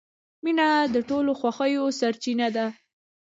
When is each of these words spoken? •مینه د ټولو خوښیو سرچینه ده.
•مینه 0.43 0.67
د 0.93 0.95
ټولو 1.09 1.31
خوښیو 1.39 1.85
سرچینه 1.99 2.47
ده. 2.55 2.65